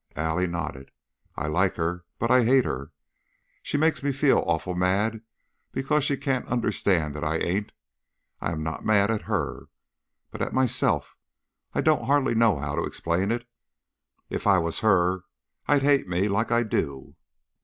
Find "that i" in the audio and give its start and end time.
7.15-7.37